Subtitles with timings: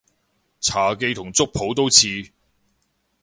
[0.61, 2.31] 茶記同粥舖都似